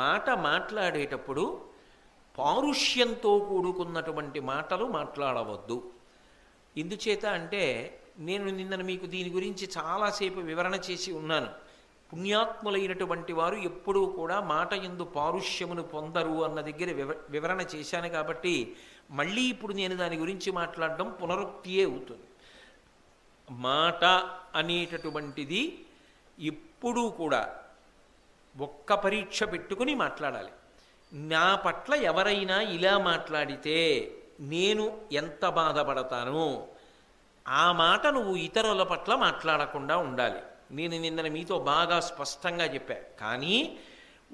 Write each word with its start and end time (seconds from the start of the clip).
మాట 0.00 0.30
మాట్లాడేటప్పుడు 0.30 1.44
పారుష్యంతో 2.38 3.38
కూడుకున్నటువంటి 3.38 4.40
మాటలు 4.40 4.84
మాట్లాడవద్దు. 4.84 5.76
ఎందుచేత 6.76 7.24
అంటే 7.38 7.64
నేను 8.18 8.44
నిన్న 8.44 8.74
మీకు 8.90 9.06
దీని 9.06 9.30
గురించి 9.30 9.64
చాలాసేపు 9.76 10.40
వివరణ 10.40 10.74
చేసి 10.74 11.10
ఉన్నాను. 11.12 11.50
పుణ్యాత్ములైనటువంటి 12.10 13.32
వారు 13.32 13.56
ఎప్పుడూ 13.70 14.00
కూడా 14.06 14.36
మాట 14.40 14.72
ఎందు 14.72 15.04
పారుష్యమును 15.18 15.82
పొందరు 15.82 16.34
అన్న 16.44 16.60
దగ్గర 16.60 16.90
వివ 16.92 17.12
వివరణ 17.30 17.60
చేశాను 17.74 18.08
కాబట్టి 18.08 18.54
మళ్ళీ 19.10 19.42
ఇప్పుడు 19.42 19.72
నేను 19.72 19.94
దాని 19.96 20.16
గురించి 20.16 20.50
మాట్లాడడం 20.52 21.08
పునరుక్తియే 21.20 21.84
అవుతుంది. 21.84 22.26
మాట 23.50 24.04
అనేటటువంటిది 24.54 25.62
ఎప్పుడూ 26.38 27.04
కూడా 27.20 27.42
ఒక్క 28.60 28.94
పరీక్ష 28.94 29.42
పెట్టుకుని 29.42 29.94
మాట్లాడాలి. 29.94 30.50
నా 31.12 31.54
పట్ల 31.54 31.94
ఎవరైనా 31.94 32.60
ఇలా 32.60 32.98
మాట్లాడితే 32.98 34.12
నేను 34.40 35.00
ఎంత 35.12 35.48
బాధపడతానో? 35.48 36.68
ఆ 37.48 37.72
మాట 37.72 38.06
నువ్వు 38.06 38.36
ఇతరుల 38.36 38.82
పట్ల 38.82 39.14
మాట్లాడకుండా 39.14 39.96
ఉండాలి. 39.96 40.40
నేను 40.70 41.00
నిన్న 41.00 41.20
మీతో 41.20 41.58
బాగా 41.58 42.00
స్పష్టంగా 42.00 42.64
చెప్పా. 42.64 42.94
కానీ 43.20 43.78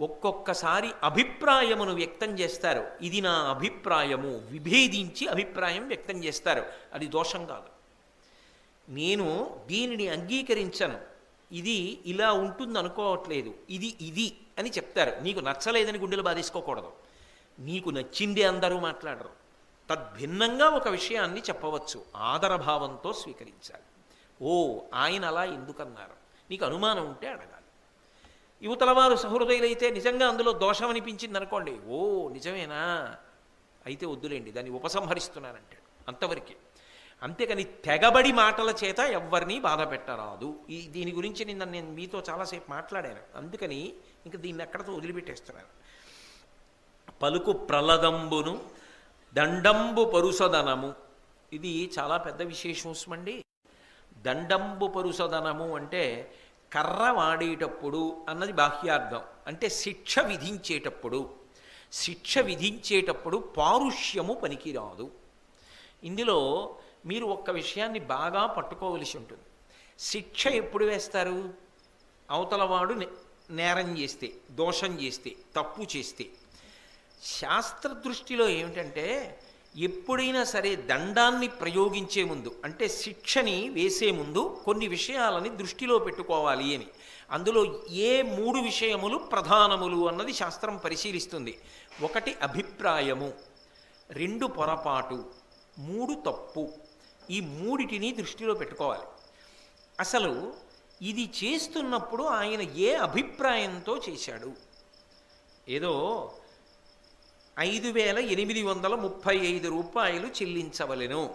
ఒక్కొక్కసారి 0.01 0.91
అభిప్రాయమును 1.03 1.95
వ్యక్తం 1.95 2.39
చేస్తారు. 2.39 2.87
ఇది 3.03 3.21
నా 3.21 3.33
అభిప్రాయము. 3.33 4.41
విభేదించి 4.51 5.27
అభిప్రాయం 5.27 5.89
వ్యక్తం 5.89 6.25
చేస్తారు. 6.25 6.65
అది 6.95 7.07
దోషం 7.07 7.47
కాదు. 7.47 7.79
నేను 8.89 9.61
దీనిని 9.67 10.09
అంగీకరించను. 10.09 11.18
ఇది 11.53 12.01
ఇలా 12.07 12.33
ఉంటుంది 12.33 12.79
అనుకోవట్లేదు 12.79 13.55
ఇది 13.71 13.95
ఇది 14.01 14.37
అని 14.59 14.71
చెప్తారు. 14.71 15.21
నీకు 15.21 15.41
నచ్చలేదని 15.41 15.99
గుండెలు 15.99 16.23
బాధేసుకోకూడదు. 16.23 16.93
నీకు 17.59 17.91
నచ్చింది 17.91 18.43
అందరూ 18.43 18.79
మాట్లాడరు. 18.79 19.31
తద్భిన్నంగా 19.91 20.69
ఒక 20.69 20.89
విషయాన్ని 20.89 21.41
చెప్పవచ్చు. 21.41 22.05
ఆదరభావంతో 22.17 23.13
స్వీకరించాలి. 23.13 23.83
ఓ 24.43 24.81
ఆయన 24.95 25.25
అలా 25.25 25.45
ఎందుకన్నారు? 25.45 26.13
నీకు 26.51 26.65
అనుమానం 26.65 27.07
ఉంటే 27.07 27.29
అడగాలి. 27.29 27.53
యువతల 28.63 28.91
వారు 28.91 29.17
సహృదయులైతే 29.17 29.91
నిజంగా 29.91 30.29
అందులో 30.29 30.53
దోషం 30.53 30.89
అనిపించింది 30.89 31.39
అనుకోండి 31.39 31.79
ఓ 31.89 32.29
నిజమేనా? 32.29 33.17
అయితే 33.87 34.07
వద్దులేండి. 34.07 34.51
దాన్ని 34.51 34.73
ఉపసంహరిస్తున్నానంటాడు 34.73 36.09
అంతవరకే. 36.09 36.57
అంతేకాని 37.23 37.65
తెగబడి 37.65 38.33
మాటల 38.33 38.75
చేత 38.85 38.99
ఎవరిని 38.99 39.61
బాధ 39.61 39.91
పెట్టరాదు. 39.91 40.55
ఈ 40.71 40.89
దీని 40.89 41.13
గురించి 41.13 41.45
నిన్న 41.45 41.65
నేను 41.65 41.91
మీతో 41.91 42.23
చాలాసేపు 42.31 42.71
మాట్లాడాను. 42.71 43.23
అందుకని 43.35 43.93
ఇంకా 44.27 44.39
దీన్ని 44.39 44.63
ఎక్కడతో 44.63 44.93
వదిలిపెట్టేస్తున్నాను 44.93 45.69
పలుకు 47.23 47.53
ప్రలదంబును 47.53 48.61
దండంబు 49.35 50.05
పరుసదనము. 50.05 50.95
ఇది 51.53 51.91
చాలా 51.99 52.17
పెద్ద 52.17 52.43
విశేషం 52.43 52.95
అండి 53.13 53.45
దండంబు 54.23 54.87
పరుసదనము 54.87 55.77
అంటే 55.77 56.33
కర్ర 56.73 57.11
వాడేటప్పుడు 57.11 58.27
అన్నది 58.29 58.53
బాహ్యార్థం. 58.53 59.21
అంటే 59.47 59.69
శిక్ష 59.69 60.19
విధించేటప్పుడు. 60.19 61.31
శిక్ష 61.93 62.39
విధించేటప్పుడు 62.39 63.37
పారుష్యము 63.37 64.35
పనికిరాదు. 64.35 65.11
ఇందులో 66.05 66.39
మీరు 67.07 67.27
ఒక్క 67.27 67.51
విషయాన్ని 67.51 67.99
బాగా 67.99 68.47
పట్టుకోవలసి 68.47 69.19
ఉంటుంది. 69.19 69.43
శిక్ష 69.99 70.47
ఎప్పుడు 70.47 70.85
వేస్తారు? 70.85 71.55
అవతలవాడు 72.31 72.95
నే- 72.95 73.09
నేరం 73.51 73.99
చేస్తే 73.99 74.33
దోషం 74.51 75.01
చేస్తే 75.03 75.37
తప్పు 75.57 75.97
చేస్తే. 75.97 76.27
శాస్త్ర 77.25 77.89
దృష్టిలో 77.89 78.49
ఏమిటంటే 78.49 79.39
ఎప్పుడైనా 79.77 80.45
సరే 80.45 80.77
దండాన్ని 80.77 81.49
ప్రయోగించే 81.49 82.25
ముందు 82.25 82.63
అంటే 82.65 82.89
శిక్షని 82.89 83.69
వేసే 83.69 84.11
ముందు 84.11 84.61
కొన్ని 84.65 84.89
విషయాలని 84.89 85.49
దృష్టిలో 85.49 85.99
పెట్టుకోవాలి 85.99 86.75
అని. 86.75 86.87
అందులో 87.31 87.83
ఏ 87.91 88.23
మూడు 88.23 88.59
విషయములు 88.59 89.19
ప్రధానములు 89.19 90.09
అన్నది 90.09 90.33
శాస్త్రం 90.33 90.77
పరిశీలిస్తుంది. 90.77 91.59
ఒకటి 92.03 92.35
అభిప్రాయము 92.43 93.33
రెండు 94.11 94.47
పొరపాటు 94.47 95.25
మూడు 95.79 96.31
తప్పు. 96.31 96.73
ఈ 97.31 97.41
మూడిటిని 97.41 98.13
దృష్టిలో 98.13 98.55
పెట్టుకోవాలి. 98.55 99.03
అసలు 100.01 100.55
ఇది 101.03 101.31
చేస్తున్నప్పుడు 101.45 102.23
ఆయన 102.23 102.61
ఏ 102.61 102.95
అభిప్రాయంతో 102.95 104.01
చేశాడు? 104.09 104.53
ఏదో 105.69 106.35
ఐదు 107.59 107.89
వేల 107.89 108.19
ఎనిమిది 108.19 108.63
వందల 108.63 108.95
ముప్పై 108.95 109.37
ఐదు 109.37 109.69
రూపాయలు 109.69 110.27
చెల్లించవలెను. 110.27 111.35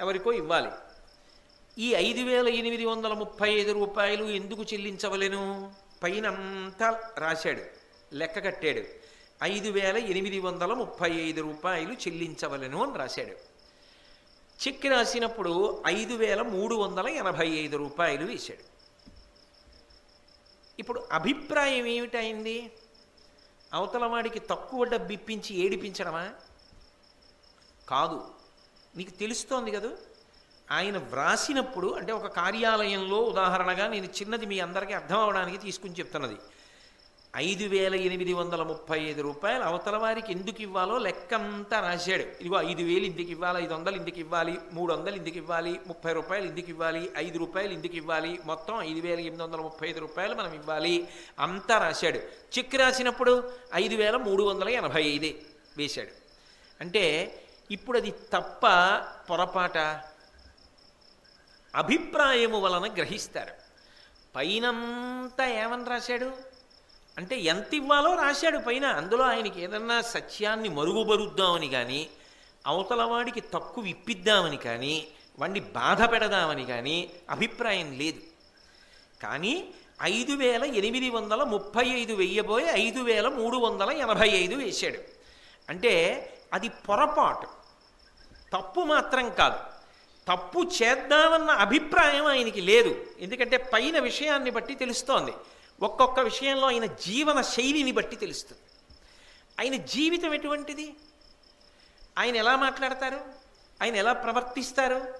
ఎవరికో 0.00 0.32
ఇవ్వాలి. 0.32 0.70
ఈ 1.78 1.94
ఐదు 1.94 2.20
వేల 2.20 2.48
ఎనిమిది 2.48 2.84
వందల 2.84 3.12
ముప్పై 3.12 3.52
ఐదు 3.52 3.72
రూపాయలు 3.72 4.24
ఎందుకు 4.24 4.62
చెల్లించవలెను? 4.62 5.72
పైన 6.02 6.26
అంతా 6.26 7.10
రాశాడు 7.18 7.62
లెక్క 8.14 8.44
కట్టాడు. 8.44 8.82
ఐదు 9.42 9.70
వేల 9.70 9.96
ఎనిమిది 9.96 10.40
వందల 10.40 10.72
ముప్పై 10.72 11.10
ఐదు 11.10 11.40
రూపాయలు 11.40 11.92
చెల్లించవలెను 11.92 12.82
అని 12.82 12.98
రాశాడు. 12.98 13.55
చెక్ 14.66 14.86
రాసినప్పుడు 14.86 15.82
ఐదు 15.86 16.14
వేల 16.14 16.42
మూడు 16.42 16.74
వందల 16.74 17.08
ఎనభై 17.08 17.48
ఐదు 17.48 17.76
రూపాయలు 17.76 18.24
వేశాడు. 18.24 18.76
ఇప్పుడు 20.78 21.08
అభిప్రాయం 21.12 21.86
ఏమిటైంది? 21.86 22.72
అవతల 23.74 24.04
వాడికి 24.04 24.38
తక్కువ 24.38 24.84
డబ్బు 24.84 25.12
ఇప్పించి 25.12 25.56
ఏడిపించడమా? 25.56 26.30
కాదు. 27.88 28.28
నీకు 28.96 29.10
తెలుస్తోంది 29.10 29.70
కదా? 29.70 29.88
ఆయన 30.70 30.98
వ్రాసినప్పుడు 30.98 31.94
అంటే 31.94 32.12
ఒక 32.12 32.26
కార్యాలయంలో 32.26 33.16
ఉదాహరణగా 33.16 33.88
నేను 33.88 34.06
చిన్నది 34.06 34.46
మీ 34.46 34.60
అందరికీ 34.60 34.92
అర్థం 34.92 35.18
అవడానికి 35.18 35.58
తీసుకుని 35.58 35.94
చెప్తున్నది. 35.94 36.36
ఐదు 37.36 37.64
వేల 37.64 37.94
ఎనిమిది 37.94 38.32
వందల 38.32 38.62
ముప్పై 38.62 38.98
ఐదు 39.00 39.22
రూపాయలు 39.22 39.62
అవతల 39.62 39.96
వారికి 39.96 40.32
ఎందుకు 40.32 40.62
ఇవ్వాలో 40.62 40.98
లెక్కంతా 40.98 41.80
రాశాడు. 41.80 42.22
ఇదిగో 42.22 42.62
ఐదు 42.62 42.82
వేలు 42.82 43.04
ఇందుకు 43.04 43.30
ఇవ్వాలి 43.30 43.64
ఐదు 43.64 43.74
వందలు 43.74 43.96
ఇందుకు 43.96 44.18
ఇవ్వాలి 44.18 44.58
మూడు 44.72 44.94
వందలు 44.94 45.16
ఇందుకు 45.16 45.36
ఇవ్వాలి 45.36 45.80
ముప్పై 45.86 46.12
రూపాయలు 46.12 46.46
ఇందుకు 46.46 46.68
ఇవ్వాలి 46.68 47.10
ఐదు 47.16 47.38
రూపాయలు 47.38 47.72
ఇందుకు 47.72 47.96
ఇవ్వాలి 47.96 48.40
మొత్తం 48.44 48.82
ఐదు 48.82 49.00
వేల 49.00 49.20
ఎనిమిది 49.20 49.42
వందల 49.42 49.56
ముప్పై 49.56 49.88
ఐదు 49.88 50.00
రూపాయలు 50.00 50.34
మనం 50.34 50.54
ఇవ్వాలి 50.54 51.08
అంతా 51.40 51.78
రాశాడు. 51.78 52.18
చెక్ 52.58 52.74
రాసినప్పుడు 52.74 53.52
ఐదు 53.74 53.94
వేల 53.94 54.16
మూడు 54.16 54.42
వందల 54.42 54.68
ఎనభై 54.68 55.04
ఐదే 55.04 55.34
వేశాడు. 55.76 56.10
అంటే 56.80 57.04
ఇప్పుడు 57.70 57.98
అది 57.98 58.10
తప్ప 58.10 58.66
పొరపాట? 59.30 59.78
అభిప్రాయము 61.74 62.60
వలన 62.60 62.92
గ్రహిస్తారు. 62.92 63.52
పైనంతా 64.36 65.46
ఏమని 65.46 65.84
రాశాడు? 65.84 66.45
అంటే 67.18 67.38
ఎంత 67.38 67.74
ఇవ్వాలో 67.74 68.14
రాశాడు. 68.14 68.58
పైన 68.58 68.86
అందులో 68.86 69.24
ఆయనకి 69.24 69.62
ఏదన్నా 69.62 70.00
సత్యాన్ని 70.00 70.68
మరుగుబరుద్దామని 70.68 71.68
కానీ 71.68 72.08
అవతల 72.66 73.02
వాడికి 73.02 73.40
తక్కువ 73.40 73.86
ఇప్పిద్దామని 73.86 74.56
కానీ 74.56 75.08
వాడిని 75.38 75.60
బాధ 75.60 76.12
పెడదామని 76.12 76.64
కానీ 76.64 77.10
అభిప్రాయం 77.30 77.98
లేదు. 77.98 78.20
కానీ 79.22 79.68
ఐదు 80.02 80.32
వేల 80.32 80.64
ఎనిమిది 80.64 81.10
వందల 81.10 81.42
ముప్పై 81.42 81.86
ఐదు 81.86 82.12
వెయ్యబోయి 82.12 82.66
ఐదు 82.66 83.00
వేల 83.00 83.28
మూడు 83.28 83.56
వందల 83.56 83.90
ఎనభై 83.90 84.28
ఐదు 84.28 84.54
వేశాడు. 84.54 84.98
అంటే 85.68 85.92
అది 86.52 86.68
పొరపాటు. 86.68 87.46
తప్పు 88.52 88.80
మాత్రం 88.80 89.30
కాదు. 89.30 89.56
తప్పు 90.28 90.70
చేద్దామన్న 90.82 91.50
అభిప్రాయం 91.50 92.26
ఆయనకి 92.26 92.60
లేదు. 92.60 93.06
ఎందుకంటే 93.20 93.56
పైన 93.56 93.98
విషయాన్ని 93.98 94.50
బట్టి 94.50 94.74
తెలుస్తోంది. 94.74 95.32
ఒక్కొక్క 95.82 96.20
విషయంలో 96.20 96.66
ఆయన 96.66 96.86
జీవన 96.86 97.40
శైలిని 97.40 97.92
బట్టి 97.92 98.16
తెలుస్తుంది. 98.16 98.62
ఆయన 99.60 99.76
జీవితం 99.76 100.34
ఎటువంటిది? 100.34 100.94
ఆయన 102.18 102.36
ఎలా 102.36 102.56
మాట్లాడతారు? 102.56 103.20
ఆయన 103.82 103.96
ఎలా 103.96 104.12
ప్రవర్తిస్తారు? 104.12 105.14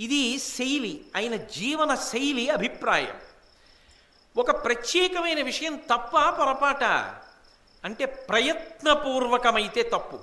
ఇది 0.00 0.38
శైలి 0.38 1.04
ఆయన 1.16 1.36
జీవన 1.36 1.94
శైలి 1.94 2.50
అభిప్రాయం. 2.50 3.20
ఒక 4.36 4.64
ప్రత్యేకమైన 4.64 5.42
విషయం 5.42 5.76
తప్ప 5.76 6.28
పొరపాట 6.28 6.84
అంటే 7.84 8.06
ప్రయత్నపూర్వకమైతే 8.06 9.82
తప్పు. 9.82 10.20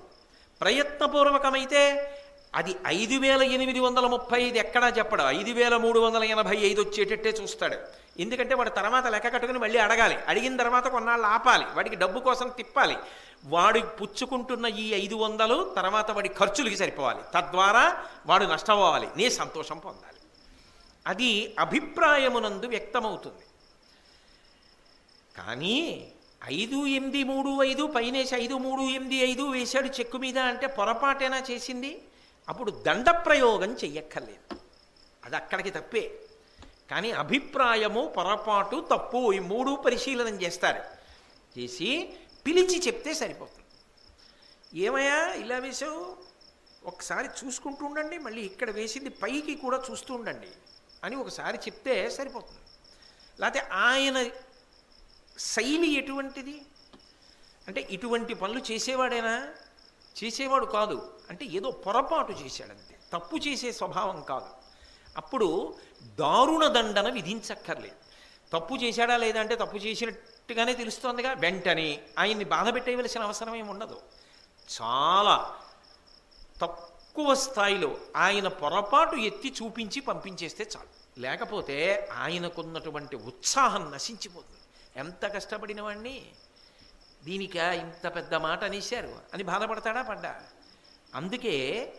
ప్రయత్నపూర్వకమైతే 0.62 2.14
అది 2.56 2.76
ఐదు 2.88 3.20
వేల 3.20 3.44
ఎనిమిది 3.44 3.80
వందల 3.80 4.08
ముప్పై 4.08 4.42
ఐదు 4.42 4.58
ఎక్కడా 4.58 4.90
చెప్పడు. 4.90 5.22
ఐదు 5.22 5.52
వేల 5.52 5.78
మూడు 5.78 6.00
వందల 6.00 6.24
ఎనభై 6.24 6.58
ఐదు 6.58 6.82
వచ్చేటట్టే 6.82 7.30
చూస్తాడు. 7.30 7.78
ఎందుకంటే 8.20 8.56
వాడు 8.56 8.70
తర్వాత 8.70 9.08
లెక్క 9.08 9.34
కట్టుకుని 9.34 9.60
మళ్ళీ 9.60 9.80
అడగాలి. 9.80 10.16
అడిగిన 10.16 10.58
తర్వాత 10.58 10.88
కొన్నాళ్ళు 10.88 11.28
ఆపాలి. 11.28 11.66
వాడికి 11.74 11.96
డబ్బు 11.96 12.20
కోసం 12.20 12.50
తిప్పాలి. 12.50 12.98
వాడు 13.46 13.80
పుచ్చుకుంటున్న 13.80 14.66
ఈ 14.66 14.94
ఐదు 14.94 15.16
వందలు 15.16 15.74
తర్వాత 15.76 16.12
వాడి 16.12 16.30
ఖర్చులకి 16.30 16.78
సరిపోవాలి. 16.78 17.20
తద్వారా 17.36 18.06
వాడు 18.26 18.46
నష్టపోవాలి. 18.46 19.08
నీ 19.18 19.30
సంతోషం 19.30 19.78
పొందాలి. 19.78 20.18
అది 21.08 21.56
అభిప్రాయమునందు 21.60 22.66
వ్యక్తమవుతుంది. 22.66 23.44
కానీ 25.38 26.08
ఐదు 26.46 26.86
ఎనిమిది 26.86 27.24
మూడు 27.24 27.64
ఐదు 27.64 27.88
పైనేసి 27.88 28.36
ఐదు 28.36 28.58
మూడు 28.58 28.82
ఎనిమిది 28.82 29.16
ఐదు 29.16 29.44
వేశాడు 29.44 29.88
చెక్కు 29.88 30.18
మీద 30.18 30.38
అంటే 30.38 30.68
పొరపాటేనా 30.68 31.44
చేసింది? 31.52 32.02
అప్పుడు 32.50 32.72
దండ 32.72 33.10
ప్రయోగం 33.10 33.72
చెయ్యక్కర్లేదు. 33.74 34.46
అది 35.26 35.36
అక్కడికి 35.36 35.72
తప్పే. 35.72 36.04
కానీ 36.92 37.12
అభిప్రాయము 37.12 38.14
పొరపాటు 38.18 38.88
తప్పు 38.92 39.34
ఈ 39.34 39.40
మూడు 39.40 39.72
పరిశీలన 39.86 40.30
చేస్తారు. 40.44 40.82
చేసి 41.56 41.90
పిలిచి 42.46 42.78
చెప్తే 42.88 43.14
సరిపోతుంది. 43.14 43.64
ఏమయ్యా 44.86 45.20
ఇలా 45.34 45.58
వేసావు 45.58 46.00
ఒకసారి 46.86 47.28
చూసుకుంటూ 47.40 47.86
ఉండండి 47.86 48.18
మళ్ళీ 48.18 48.42
ఇక్కడ 48.42 48.70
వేసింది 48.72 49.10
పైకి 49.10 49.56
కూడా 49.56 49.84
చూస్తూ 49.92 50.14
ఉండండి 50.14 50.52
అని 51.04 51.16
ఒకసారి 51.16 51.58
చెప్తే 51.58 52.10
సరిపోతుంది. 52.10 52.64
లేకపోతే 53.42 53.62
ఆయన 53.72 54.18
శైలి 55.38 55.90
ఎటువంటిది? 55.94 56.62
అంటే 57.68 57.88
ఇటువంటి 57.92 58.34
పనులు 58.34 58.62
చేసేవాడేనా? 58.72 59.36
చేసేవాడు 60.24 60.66
కాదు. 60.66 61.20
అంటే 61.30 61.46
ఏదో 61.46 61.72
పొరపాటు 61.72 62.32
చేశాడంతే. 62.32 63.00
తప్పు 63.14 63.38
చేసే 63.38 63.72
స్వభావం 63.72 64.24
కాదు. 64.24 64.46
అప్పుడు 65.18 65.76
దారుణ 66.04 66.68
దండన 66.68 67.10
విధించక్కర్లేదు. 67.10 67.96
తప్పు 68.54 68.76
చేశాడా 68.76 69.18
లేదా 69.18 69.40
అంటే 69.40 69.56
తప్పు 69.56 69.78
చేసినట్టుగానే 69.78 70.74
తెలుస్తోందిగా. 70.74 71.34
వెంటనే 71.34 72.04
ఆయన్ని 72.20 72.46
బాధ 72.46 72.74
పెట్టేయవలసిన 72.74 73.22
అవసరం 73.22 73.56
ఏమి 73.56 73.70
ఉండదు. 73.70 74.02
చాలా 74.82 75.56
తక్కువ 76.62 77.36
స్థాయిలో 77.36 77.98
ఆయన 78.16 78.48
పొరపాటు 78.48 79.16
ఎత్తి 79.16 79.54
చూపించి 79.64 80.02
పంపించేస్తే 80.02 80.70
చాలు. 80.78 81.20
లేకపోతే 81.20 82.10
ఆయనకున్నటువంటి 82.14 83.16
ఉత్సాహం 83.16 83.92
నశించిపోతుంది. 83.92 84.62
ఎంత 84.96 85.36
కష్టపడిన 85.36 85.82
వాడిని 85.82 86.32
దీనిక 87.26 87.56
ఇంత 87.56 88.16
పెద్ద 88.16 88.36
మాట 88.36 88.64
అనేశారు. 88.64 89.16
అని 89.34 89.44
బాధపడతాడా? 89.44 90.02
పడ్డా. 90.02 90.36
అందుకే 91.16 91.94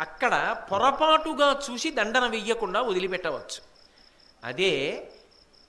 అక్కడ 0.00 0.56
పొరపాటుగా 0.72 1.60
చూసి 1.70 1.90
దండన 1.90 2.26
వెయ్యకుండా 2.26 2.80
వదిలిపెట్టవచ్చు. 2.80 3.60
అదే 4.44 5.06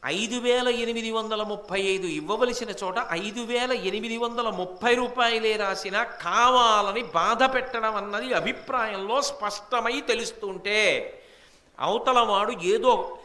ఐదు 0.05 0.35
వేల 0.35 0.67
ఎనిమిది 0.67 1.11
వందల 1.11 1.43
ముప్పై 1.43 1.81
ఐదు 1.81 2.07
ఇవ్వవలసిన 2.07 2.69
చోట 2.83 2.95
ఐదు 3.11 3.41
వేల 3.41 3.73
ఎనిమిది 3.73 4.17
వందల 4.17 4.49
ముప్పై 4.49 4.95
రూపాయలే 4.95 5.55
రాసిన 5.55 6.03
కావాలని 6.03 7.03
బాధ 7.03 7.43
పెట్టడం 7.43 7.95
అన్నది 7.95 8.33
అభిప్రాయంలో 8.33 9.21
స్పష్టమై 9.21 10.01
తెలుస్తుంటే 10.01 10.79
అవతలవాడు 11.79 12.51
ఏదో 12.51 13.17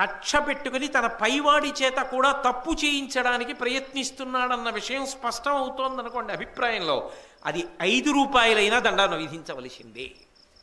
కక్ష 0.00 0.36
పెట్టుకుని 0.36 0.88
తన 0.88 1.06
పైవాడి 1.06 1.68
చేత 1.68 1.96
కూడా 1.96 2.32
తప్పు 2.32 2.70
చేయించడానికి 2.70 3.52
ప్రయత్నిస్తున్నాడన్న 3.52 4.70
విషయం 4.70 5.06
స్పష్టం 5.06 5.56
అవుతోందనుకోండి 5.56 6.32
అభిప్రాయంలో. 6.32 7.10
అది 7.46 7.66
ఐదు 7.82 8.10
రూపాయలైనా 8.10 8.78
దండాన్ని 8.78 9.16
విధించవలసిందే. 9.16 10.10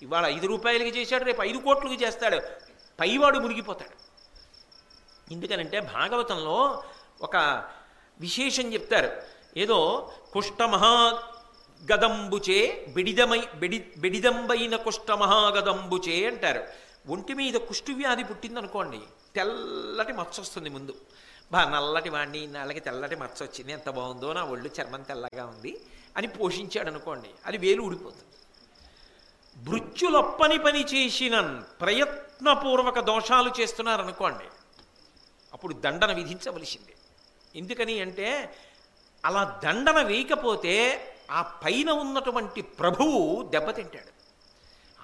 ఇవాళ 0.01 0.25
ఐదు 0.25 0.48
రూపాయలకి 0.48 0.89
చేశాడు 0.89 1.24
రేపు 1.24 1.42
ఐదు 1.42 1.57
కోట్లకి 1.57 2.04
చేస్తాడు. 2.04 2.42
పైవాడు 3.00 3.39
మునిగిపోతాడు. 3.39 4.07
ఎందుకనంటే 5.34 5.80
భాగవతంలో 5.80 6.84
ఒక 7.22 7.63
విశేషం 8.19 8.74
చెప్తారు. 8.74 9.10
ఏదో 9.57 10.12
కుష్ఠమహా 10.34 11.24
గదంబుచే 11.94 12.86
బెడిదమై 12.94 13.48
బెడి 13.56 13.92
బెడిదంబైన 13.98 14.75
కుష్ఠమహాగదంబుచే 14.75 16.28
అంటారు. 16.28 16.87
ఒంటి 17.09 17.33
మీద 17.33 17.54
కుష్టు 17.54 17.92
వ్యాధి 17.92 18.24
పుట్టిందనుకోండి 18.24 19.00
తెల్లటి 19.36 20.13
మచ్చ 20.13 20.42
వస్తుంది 20.42 20.69
ముందు. 20.69 20.94
బా 21.51 21.63
నల్లటి 21.63 22.09
వాడిని 22.09 22.48
నల్లకి 22.48 22.80
తెల్లటి 22.80 23.15
మచ్చ 23.15 23.39
వచ్చింది 23.44 23.71
ఎంత 23.71 23.89
బాగుందో 23.89 24.33
నా 24.33 24.44
ఒళ్ళు 24.44 24.69
చర్మం 24.81 25.01
తెల్లగా 25.01 25.45
ఉంది 25.45 25.81
అని 26.18 26.27
పోషించాడు 26.27 26.89
అనుకోండి 26.89 27.30
అది 27.45 27.57
వేలు 27.57 27.81
ఊడిపోతుంది. 27.81 28.24
భృత్యులొప్పని 29.57 30.57
పని 30.57 30.81
చేసిన 30.81 31.63
ప్రయత్నపూర్వక 31.81 33.00
దోషాలు 33.00 33.51
చేస్తున్నారనుకోండి 33.60 34.45
అప్పుడు 35.53 35.74
దండన 35.74 36.12
విధించవలసిందే. 36.13 36.95
ఎందుకని 37.56 38.00
అంటే 38.00 38.57
అలా 39.25 39.62
దండన 39.63 40.01
వేయకపోతే 40.01 40.75
ఆ 41.31 41.42
పైన 41.42 41.89
ఉన్నటువంటి 41.92 42.62
ప్రభువు 42.62 43.50
దెబ్బతింటాడు. 43.50 44.16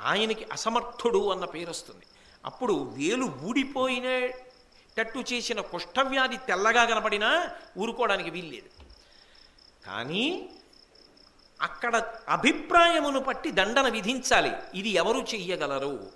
ఆయనకి 0.03 0.45
అసమర్థుడు 0.51 1.31
అన్న 1.31 1.45
పేరు 1.45 1.69
వస్తుంది. 1.69 2.05
అప్పుడు 2.45 2.73
వేలు 2.73 3.25
ఊడిపోయినట్టు 3.25 5.19
చేసిన 5.33 5.61
కుష్ఠవ్యాధి 5.61 6.37
తెల్లగా 6.37 6.85
కనపడినా 6.85 7.49
ఊరుకోవడానికి 7.77 8.29
వీల్లేదు. 8.29 8.69
కానీ 9.85 10.49
అక్కడ 11.61 12.13
అభిప్రాయమును 12.29 13.19
పట్టి 13.19 13.51
దండన 13.51 13.89
విధించాలి. 13.89 14.51
ఇది 14.75 14.89
ఎవరు 14.89 15.17
చెయ్యగలరు? 15.17 16.11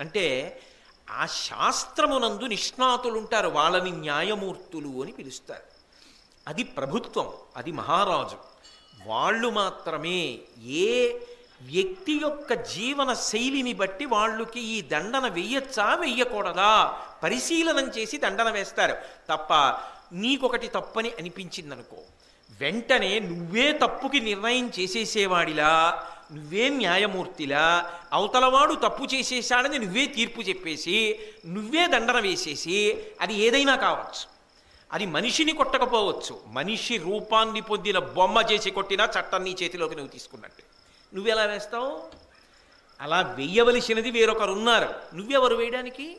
అంటే 0.00 0.60
ఆ 1.10 1.26
శాస్త్రమునందు 1.26 2.44
నిష్ణాతులుంటారు. 2.44 3.48
వాళ్ళని 3.48 3.90
న్యాయమూర్తులు 3.90 5.02
అని 5.02 5.12
పిలుస్తారు. 5.12 5.62
అది 6.48 6.62
ప్రభుత్వం 6.62 7.32
అది 7.56 7.72
మహారాజు. 7.72 8.36
వాళ్ళు 9.06 9.50
మాత్రమే 9.50 10.38
ఏ 10.64 11.18
వ్యక్తి 11.66 12.12
యొక్క 12.12 12.52
జీవన 12.52 13.12
శైలిని 13.12 13.72
బట్టి 13.72 14.04
వాళ్ళకి 14.04 14.60
ఈ 14.60 14.82
దండన 14.82 15.28
వెయ్యొచ్చా 15.28 15.94
వెయ్యకూడదా 15.94 16.98
పరిశీలనం 17.22 17.88
చేసి 17.88 18.18
దండన 18.18 18.50
వేస్తారు. 18.50 18.96
తప్ప 19.28 19.52
నీకొకటి 20.12 20.68
తప్పని 20.68 21.10
అనిపించిందనుకో 21.10 21.96
వెంటనే 22.60 23.18
నువ్వే 23.18 23.72
తప్పుకి 23.72 24.20
నిర్ణయం 24.20 24.72
చేసేసేవాడిలా 24.80 26.06
నువ్వే 26.32 26.68
న్యాయమూర్తిలా 26.68 27.92
అవతలవాడు 28.12 28.74
తప్పు 28.74 29.04
చేసేసాడని 29.14 29.78
నువ్వే 29.78 30.06
తీర్పు 30.06 30.40
చెప్పేసి 30.40 31.18
నువ్వే 31.46 31.86
దండన 31.86 32.18
వేసేసి 32.18 33.04
అది 33.20 33.34
ఏదైనా 33.34 33.76
కావచ్చు. 33.76 34.32
అది 34.92 35.06
మనిషిని 35.06 35.52
కొట్టకపోవచ్చు. 35.52 36.40
మనిషి 36.46 36.96
రూపాన్ని 36.96 37.60
పొందిన 37.60 37.98
బొమ్మ 37.98 38.38
చేసి 38.52 38.70
కొట్టినా 38.70 39.08
చట్టం 39.20 39.44
నీ 39.44 39.56
చేతిలోకి 39.62 39.94
నువ్వు 39.94 40.12
తీసుకున్నట్టు. 40.12 40.81
నువ్వెలా 41.14 41.44
వేస్తావు? 41.44 42.10
అలా 43.00 43.20
వెయ్యవలసినది 43.20 44.10
వేరొకరు 44.10 44.52
ఉన్నారు 44.52 45.16
నువ్వెవరు 45.16 45.56
వేయడానికి? 45.56 46.16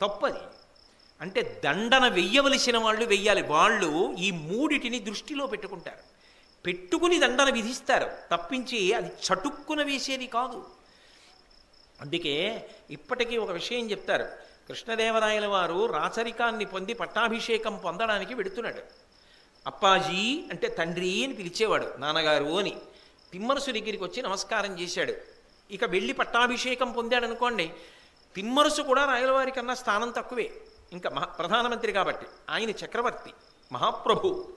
తప్పది. 0.00 0.38
అంటే 1.20 1.60
దండన 1.64 2.08
వెయ్యవలసిన 2.08 2.78
వాళ్ళు 2.78 3.04
వెయ్యాలి 3.04 3.42
వాళ్ళు 3.42 4.14
ఈ 4.18 4.30
మూడిటిని 4.30 4.98
దృష్టిలో 4.98 5.46
పెట్టుకుంటారు. 5.46 5.98
పెట్టుకుని 6.66 7.18
దండన 7.18 7.50
విధిస్తారు. 7.50 8.10
తప్పించి 8.32 8.92
అది 8.92 9.06
చటుక్కున 9.06 9.82
వేసేది 9.82 10.26
కాదు. 10.26 10.64
అందుకే 12.00 12.68
ఇప్పటికీ 12.90 13.36
ఒక 13.36 13.50
విషయం 13.50 13.90
చెప్తారు. 13.90 14.24
కృష్ణదేవరాయల 14.68 15.46
వారు 15.46 15.86
రాచరికాన్ని 15.86 16.64
పొంది 16.64 16.94
పట్టాభిషేకం 16.94 17.76
పొందడానికి 17.76 18.34
వెడుతున్నాడు. 18.34 18.82
అప్పాజీ 19.66 20.44
అంటే 20.50 20.68
తండ్రి 20.68 21.24
అని 21.24 21.34
పిలిచేవాడు 21.34 21.94
నాన్నగారు 21.98 22.58
అని. 22.58 22.76
తిమ్మరసు 23.32 23.66
దగ్గరికి 23.66 24.04
వచ్చి 24.04 24.22
నమస్కారం 24.22 24.80
చేశాడు. 24.80 25.14
ఇక 25.70 25.84
వెళ్ళి 25.84 26.12
పట్టాభిషేకం 26.12 26.92
పొందాడు 26.92 27.24
అనుకోండి 27.24 27.72
తిమ్మరుసు 28.34 28.82
కూడా 28.82 29.04
రాయలవారి 29.04 29.50
కన్నా 29.50 29.74
స్థానం 29.74 30.10
తక్కువే. 30.10 30.60
ఇంకా 30.92 31.10
మహా 31.10 31.26
ప్రధానమంత్రి 31.26 31.92
కాబట్టి 31.92 32.26
ఆయన 32.50 32.70
చక్రవర్తి 32.70 33.34
మహాప్రభు. 33.72 34.56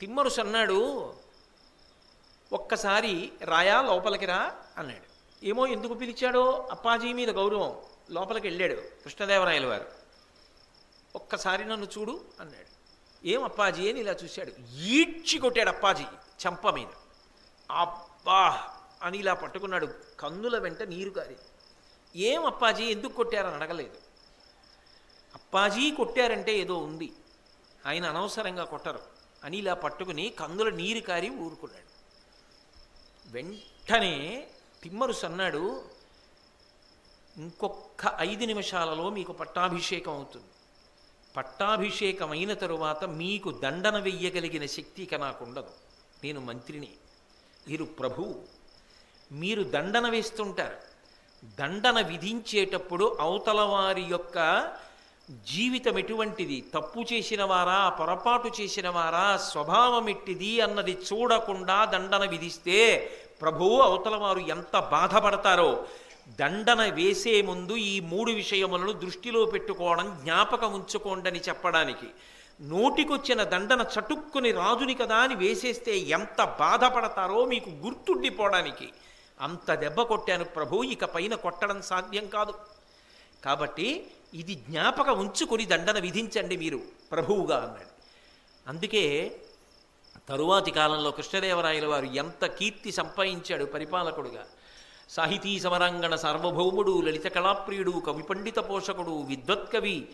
తిమ్మరుసు 0.00 0.40
అన్నాడు 0.40 1.12
ఒక్కసారి 2.52 3.32
రాయా 3.44 3.82
లోపలికి 3.82 4.26
రా 4.26 4.56
అన్నాడు. 4.78 5.12
ఏమో 5.44 5.66
ఎందుకు 5.66 5.94
పిలిచాడో 5.94 6.68
అప్పాజీ 6.70 7.12
మీద 7.12 7.30
గౌరవం. 7.30 7.76
లోపలికి 8.10 8.46
వెళ్ళాడు 8.46 8.74
కృష్ణదేవరాయల 8.74 9.66
వారు. 9.66 9.84
ఒక్కసారి 11.16 11.64
నన్ను 11.64 11.86
చూడు 11.98 12.20
అన్నాడు. 12.40 12.72
ఏం 13.26 13.44
అప్పాజీ 13.44 13.90
అని 13.90 14.00
ఇలా 14.00 14.12
చూశాడు. 14.12 14.52
ఈడ్చి 14.76 15.38
కొట్టాడు 15.38 15.68
అప్పాజీ 15.68 16.04
చంప 16.46 16.68
మీద. 16.68 16.86
అబ్బా! 17.72 18.70
అని 19.02 19.18
ఇలా 19.18 19.34
పట్టుకున్నాడు. 19.34 19.88
కన్నుల 20.20 20.58
వెంట 20.58 20.82
నీరు 20.82 21.10
కారి. 21.10 21.36
ఏం 22.16 22.46
అప్పాజీ? 22.46 22.84
ఎందుకు 22.84 23.12
కొట్టారని 23.12 23.54
అడగలేదు. 23.54 23.98
అప్పాజీ 25.34 25.90
కొట్టారంటే 25.90 26.58
ఏదో 26.58 26.78
ఉంది. 26.78 27.12
ఆయన 27.86 28.06
అనవసరంగా 28.06 28.64
కొట్టరు. 28.64 29.00
అని 29.44 29.56
ఇలా 29.56 29.74
పట్టుకుని 29.74 30.28
కందుల 30.28 30.70
నీరు 30.70 31.00
కారి 31.00 31.30
ఊరుకున్నాడు. 31.30 31.92
వెంటనే 33.26 34.46
తిమ్మరుసు 34.82 35.26
అన్నాడు 35.26 35.84
ఇంకొక 37.36 38.14
ఐదు 38.18 38.44
నిమిషాలలో 38.44 39.10
మీకు 39.10 39.32
పట్టాభిషేకం 39.32 40.12
అవుతుంది. 40.12 40.46
పట్టాభిషేకం 41.36 42.30
అయిన 42.30 42.54
తరువాత 42.54 43.04
మీకు 43.04 43.50
దండన 43.50 43.98
వెయ్యగలిగిన 43.98 44.66
శక్తి 44.66 45.02
ఇక 45.02 45.14
నాకు 45.14 45.44
ఉండదు 45.44 45.70
నేను 46.24 46.40
మంత్రిని. 46.40 46.96
మీరు 47.68 47.84
ప్రభువు 47.84 48.34
మీరు 49.32 49.62
దండన 49.62 50.08
వేస్తుంటారు. 50.08 50.78
దండన 51.60 52.00
విధించేటప్పుడు 52.00 53.16
అవతల 53.20 53.60
వారి 53.60 54.02
యొక్క 54.02 54.38
జీవితం 55.46 55.98
ఎటువంటిది? 55.98 56.64
తప్పు 56.74 57.00
చేసిన 57.12 57.44
వారా 57.44 57.88
పొరపాటు 57.88 58.48
చేసిన 58.60 58.88
వారా 58.88 59.36
స్వభావం 59.36 60.08
ఎట్టిది 60.08 60.60
అన్నది 60.60 60.98
చూడకుండా 61.08 61.84
దండన 61.84 62.24
విధిస్తే 62.30 62.78
ప్రభువు 63.40 63.76
అవతల 63.80 64.16
వారు 64.16 64.38
ఎంత 64.38 64.78
బాధపడతారో. 64.78 65.86
దండన 66.40 66.82
వేసే 66.92 67.42
ముందు 67.42 67.76
ఈ 67.76 68.00
మూడు 68.00 68.32
విషయములను 68.32 68.92
దృష్టిలో 68.92 69.44
పెట్టుకోవడం 69.44 70.20
జ్ఞాపకం 70.22 70.72
ఉంచుకోండని 70.72 71.40
చెప్పడానికి. 71.48 72.08
నోటికొచ్చిన 72.62 73.42
దండన 73.42 73.80
చటుక్కుని 73.80 74.52
రాజుని 74.52 74.94
కదా 74.94 75.16
అని 75.16 75.34
వేసేస్తే 75.34 75.98
ఎంత 75.98 76.56
బాధపడతారో 76.58 77.44
మీకు 77.44 77.70
గుర్తుండిపోవడానికి. 77.70 78.88
అంత 79.40 79.74
దెబ్బ 79.74 80.02
కొట్టాను 80.02 80.44
ప్రభు 80.44 80.82
ఇక 80.84 81.04
పైన 81.04 81.34
కొట్టడం 81.34 81.82
సాధ్యం 81.82 82.26
కాదు. 82.26 82.54
కాబట్టి 83.44 84.06
ఇది 84.34 84.54
జ్ఞాపక 84.54 85.08
ఉంచుకొని 85.08 85.66
దండన 85.66 85.98
విధించండి 85.98 86.56
మీరు 86.56 86.80
ప్రభువుగా 87.12 87.56
అన్నాడు. 87.56 87.92
అందుకే 88.68 89.36
తరువాతి 90.28 90.70
కాలంలో 90.70 91.10
కృష్ణదేవరాయల 91.10 91.86
వారు 91.86 92.04
ఎంత 92.04 92.46
కీర్తి 92.46 92.92
సంపాదించాడు 92.92 93.64
పరిపాలకుడుగా. 93.64 94.44
సాహితీ 95.10 95.60
సమరాంగణ 95.60 96.14
సార్వభౌముడు 96.14 97.00
లలిత 97.00 97.26
కళాప్రియుడు 97.26 97.90
కవి 97.90 98.22
పండిత 98.22 98.58
పోషకుడు 98.58 99.22
విద్వత్కవి 99.22 100.08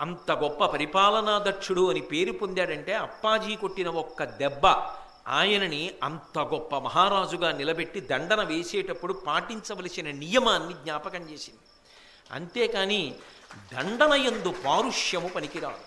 అంత 0.00 0.32
గొప్ప 0.32 0.66
పరిపాలనా 0.66 1.38
దక్షుడు 1.38 1.90
అని 1.90 2.00
పేరు 2.00 2.32
పొందాడంటే 2.32 2.94
అప్పాజీ 2.94 3.56
కొట్టిన 3.56 3.88
ఒక్క 3.88 4.24
దెబ్బ 4.24 4.66
ఆయనని 5.28 5.90
అంత 6.02 6.38
గొప్ప 6.38 6.78
మహారాజుగా 6.78 7.52
నిలబెట్టి 7.52 8.00
దండన 8.00 8.42
వేసేటప్పుడు 8.42 9.12
పాటించవలసిన 9.12 10.10
నియమాన్ని 10.10 10.74
జ్ఞాపకం 10.74 11.22
చేసింది. 11.22 11.58
అంతేకాని 12.30 13.14
దండన 13.72 14.12
ఎందు 14.12 14.54
పారుష్యము 14.64 15.28
పనికిరాదు. 15.28 15.84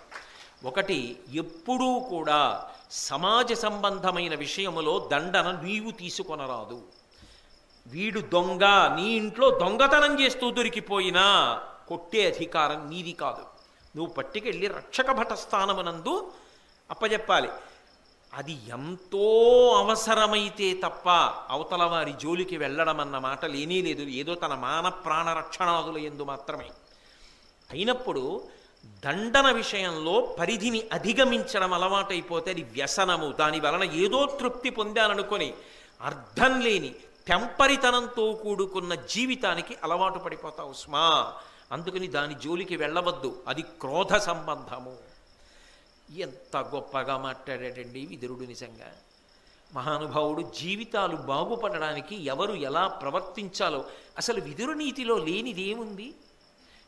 ఒకటి 0.68 1.16
ఎప్పుడూ 1.34 2.00
కూడా 2.00 2.70
సమాజ 2.90 3.52
సంబంధమైన 3.52 4.34
విషయములో 4.34 5.08
దండన 5.12 5.60
నీవు 5.62 5.90
తీసుకొనరాదు. 5.90 6.82
వీడు 7.86 8.20
దొంగ 8.20 8.64
నీ 8.96 9.06
ఇంట్లో 9.10 9.50
దొంగతనం 9.50 10.20
చేస్తూ 10.20 10.50
దొరికిపోయినా 10.50 11.26
కొట్టే 11.88 12.34
అధికారం 12.34 12.90
నీది 12.90 13.12
కాదు. 13.12 13.57
నువ్వు 13.96 14.14
పట్టుకెళ్ళి 14.14 14.66
రక్షక 14.66 15.10
భటస్థానమునందు 15.10 16.32
అప్పజెప్పాలి. 16.90 17.48
అది 18.34 18.58
ఎంతో 18.68 19.26
అవసరమైతే 19.78 20.74
తప్ప 20.74 21.10
అవతల 21.48 21.82
వారి 21.82 22.12
జోలికి 22.12 22.56
వెళ్ళడం 22.56 23.00
అన్న 23.00 23.18
మాట 23.18 23.44
లేనే 23.44 23.80
లేదు. 23.80 24.02
ఏదో 24.02 24.34
తన 24.34 24.54
మాన 24.54 24.88
ప్రాణ 24.88 25.32
రక్షణాదుల 25.32 25.98
ఎందు 25.98 26.24
మాత్రమే. 26.24 26.70
అయినప్పుడు 27.70 28.48
దండన 29.04 29.50
విషయంలో 29.50 30.36
పరిధిని 30.40 30.82
అధిగమించడం 30.92 31.72
అలవాటైపోతే 31.72 32.50
అది 32.50 32.62
వ్యసనము. 32.62 33.32
దాని 33.32 33.60
వలన 33.60 33.84
ఏదో 33.84 34.38
తృప్తి 34.40 34.70
పొందాలనుకొని 34.70 35.54
అర్థం 36.02 36.60
లేని 36.60 36.94
తెంపరితనంతో 37.26 38.32
కూడుకున్న 38.32 38.94
జీవితానికి 38.94 39.76
అలవాటు 39.82 40.18
పడిపోతావు 40.18 40.72
స్మా 40.72 41.34
అందుకని 41.72 42.06
దాని 42.06 42.34
జోలికి 42.34 42.76
వెళ్ళవద్దు. 42.76 43.42
అది 43.48 43.62
క్రోధ 43.62 44.16
సంబంధము. 44.16 44.96
ఎంత 46.16 46.56
గొప్పగా 46.56 47.18
మాట్లాడాడండి 47.18 48.06
విదురుడు 48.06 48.40
నిజంగా. 48.40 48.92
మహానుభావుడు 49.74 50.42
జీవితాలు 50.42 51.16
బాగుపడడానికి 51.16 52.24
ఎవరు 52.24 52.52
ఎలా 52.52 52.88
ప్రవర్తించాలో. 52.88 53.84
అసలు 54.18 54.40
విదురునీతిలో 54.40 55.18
లేనిదేముంది? 55.18 56.14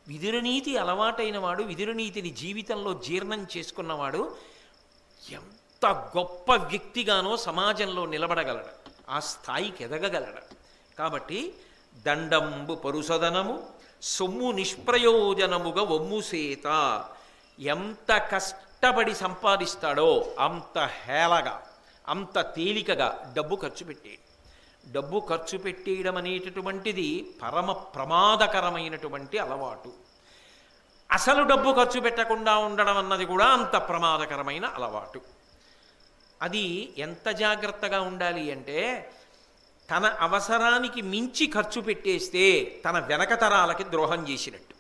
విదురునీతి 0.09 0.77
అలవాటైన 0.77 1.39
వాడు 1.39 1.63
విదురునీతిని 1.63 2.31
జీవితంలో 2.31 2.95
జీర్ణం 2.95 3.47
చేసుకున్నవాడు 3.57 4.37
ఎంత 5.33 5.87
గొప్ప 5.87 6.55
వ్యక్తిగానో 6.55 7.37
సమాజంలో 7.37 8.07
నిలబడగలడు. 8.07 8.91
ఆ 9.09 9.21
స్థాయికి 9.21 9.85
ఎదగగలడు. 9.85 10.55
కాబట్టి 10.97 11.55
దండంబు 12.07 12.75
పరుసదనము 12.75 13.80
సొమ్ము 14.03 14.53
నిష్ప్రయోజనముగా 14.53 15.83
ఒమ్ముసేత 15.83 16.67
ఎంత 17.59 18.29
కష్టపడి 18.33 19.15
సంపాదిస్తాడో 19.15 20.35
అంత 20.39 20.79
హేళగా 20.79 21.63
అంత 22.09 22.41
తేలికగా 22.41 23.33
డబ్బు 23.37 23.57
ఖర్చు 23.57 23.85
పెట్టేడు. 23.85 24.23
డబ్బు 24.93 25.19
ఖర్చు 25.29 25.59
పెట్టేయడం 25.59 26.17
అనేటటువంటిది 26.17 27.31
పరమ 27.43 27.73
ప్రమాదకరమైనటువంటి 27.73 29.39
అలవాటు. 29.39 29.93
అసలు 31.13 31.43
డబ్బు 31.43 31.73
ఖర్చు 31.73 32.01
పెట్టకుండా 32.01 32.59
ఉండడం 32.59 32.97
అన్నది 32.97 33.25
కూడా 33.25 33.47
అంత 33.47 33.77
ప్రమాదకరమైన 33.77 34.65
అలవాటు. 34.65 35.21
అది 36.43 36.95
ఎంత 36.99 37.29
జాగ్రత్తగా 37.29 38.01
ఉండాలి 38.01 38.53
అంటే 38.53 39.11
తన 39.91 40.07
అవసరానికి 40.21 41.01
మించి 41.03 41.47
ఖర్చు 41.47 41.81
పెట్టేస్తే 41.81 42.45
తన 42.85 42.99
వెనక 42.99 43.35
తరాలకి 43.35 43.85
ద్రోహం 43.85 44.29
చేసినట్టు. 44.29 44.75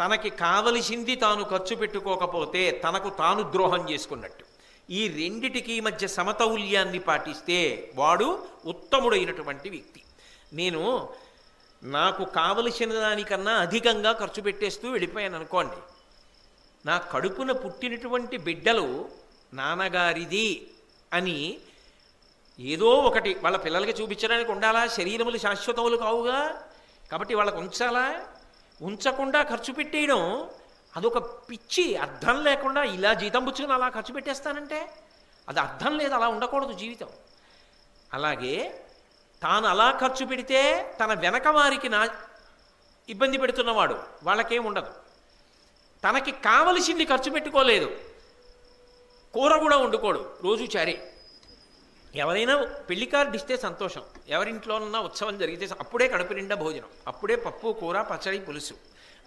తనకి 0.00 0.30
కావలసింది 0.30 1.16
తాను 1.16 1.44
ఖర్చు 1.44 1.76
పెట్టుకోకపోతే 1.76 2.70
తనకు 2.70 3.10
తాను 3.10 3.42
ద్రోహం 3.52 3.90
చేసుకున్నట్టు. 3.90 4.44
ఈ 4.90 5.08
రెండిటికి 5.08 5.80
మధ్య 5.80 6.06
సమతౌల్యాన్ని 6.08 6.98
పాటిస్తే 6.98 7.92
వాడు 7.94 8.46
ఉత్తముడైనటువంటి 8.66 9.70
వ్యక్తి. 9.70 10.02
నేను 10.52 11.08
నాకు 11.82 12.24
కావలసిన 12.24 12.92
దానికన్నా 12.92 13.52
అధికంగా 13.52 14.12
ఖర్చు 14.12 14.42
పెట్టేస్తూ 14.42 14.90
వెళ్ళిపోయాను 14.90 15.36
అనుకోండి 15.36 15.80
నా 16.86 16.98
కడుపున 16.98 17.52
పుట్టినటువంటి 17.52 18.36
బిడ్డలు 18.36 19.08
నాన్నగారిది 19.54 20.66
అని 21.12 21.58
ఏదో 22.60 22.86
ఒకటి 22.86 23.34
వాళ్ళ 23.34 23.56
పిల్లలకి 23.56 24.02
చూపించడానికి 24.02 24.52
ఉండాలా? 24.52 24.86
శరీరములు 24.86 25.38
శాశ్వతములు 25.38 25.96
కావుగా? 25.96 26.62
కాబట్టి 27.12 27.34
వాళ్ళకు 27.34 27.58
ఉంచాలా? 27.58 28.20
ఉంచకుండా 28.82 29.42
ఖర్చు 29.42 29.72
పెట్టేయడం 29.72 30.50
అదొక 30.96 31.18
పిచ్చి 31.50 31.96
అర్థం 31.96 32.44
లేకుండా 32.44 32.82
ఇలా 32.82 33.14
జీతం 33.14 33.44
పుచ్చుకుని 33.44 33.72
అలా 33.72 33.88
ఖర్చు 33.88 34.14
పెట్టేస్తానంటే 34.14 34.90
అది 35.48 35.60
అర్థం 35.60 35.98
లేదు 35.98 36.14
అలా 36.14 36.28
ఉండకూడదు 36.28 36.72
జీవితం. 36.72 37.08
అలాగే 38.14 38.84
తాను 39.42 39.66
అలా 39.66 39.98
ఖర్చు 40.00 40.26
పెడితే 40.26 40.94
తన 41.00 41.14
వెనక 41.14 41.46
వారికి 41.46 41.88
నా 41.88 42.08
ఇబ్బంది 43.08 43.38
పెడుతున్నవాడు 43.38 43.96
వాళ్ళకేం 44.22 44.64
ఉండదు. 44.64 44.90
తనకి 46.08 46.32
కావలసింది 46.32 47.04
ఖర్చు 47.04 47.30
పెట్టుకోలేదు. 47.30 47.96
కూర 49.34 49.58
కూడా 49.58 49.76
వండుకోడు. 49.76 50.36
రోజు 50.42 50.78
చారే. 50.78 51.12
ఎవరైనా 52.18 52.54
పెళ్ళి 52.88 53.06
కార్డు 53.06 53.36
ఇస్తే 53.36 53.56
సంతోషం. 53.56 54.02
ఎవరింట్లోనన్నా 54.28 55.00
ఉత్సవం 55.00 55.38
జరిగితే 55.38 55.74
అప్పుడే 55.80 56.08
కడుపు 56.08 56.32
నిండా 56.32 56.54
భోజనం. 56.54 56.90
అప్పుడే 57.06 57.36
పప్పు 57.36 57.76
కూర 57.80 58.02
పచ్చడి 58.02 58.38
పులుసు. 58.38 58.74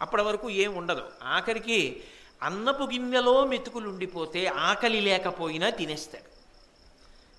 అప్పటి 0.01 0.23
వరకు 0.23 0.49
ఏం 0.49 0.75
ఉండదు. 0.75 1.03
ఆఖరికి 1.23 2.03
అన్నపు 2.43 2.83
గిన్నెలో 2.83 3.45
మెతుకులు 3.45 3.89
ఉండిపోతే 3.89 4.45
ఆకలి 4.45 5.01
లేకపోయినా 5.01 5.69
తినేస్తాడు 5.69 6.29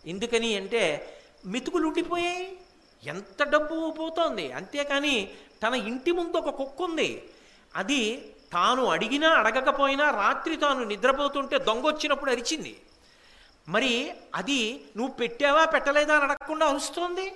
ఎందుకని 0.09 0.57
అంటే 0.57 0.83
మెతుకులు 1.47 1.87
ఉండిపోయాయి 1.89 2.57
ఎంత 3.05 3.43
డబ్బు 3.43 3.91
పోతోంది. 3.91 4.53
అంతేకాని 4.53 5.31
తన 5.63 5.75
ఇంటి 5.75 6.13
ముందు 6.13 6.37
ఒక 6.37 6.51
కుక్క 6.55 6.83
ఉంది. 6.83 7.11
అది 7.77 8.33
తాను 8.53 8.85
అడిగినా 8.87 9.29
అడగకపోయినా 9.29 10.11
రాత్రి 10.11 10.57
తాను 10.57 10.85
నిద్రపోతుంటే 10.85 11.59
దొంగ 11.59 11.87
వచ్చినప్పుడు 11.87 12.31
అరిచింది. 12.31 12.81
మరి 13.69 14.13
అది 14.35 14.85
నువ్వు 14.97 15.15
పెట్టావా 15.15 15.65
పెట్టలేదా 15.65 16.15
అని 16.15 16.25
అడగకుండా 16.25 16.67
అరుస్తుంది 16.67 17.33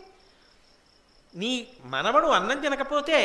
నీ 1.34 1.66
మనవడు 1.84 2.26
అన్నం 2.26 2.60
తినకపోతే 2.60 3.18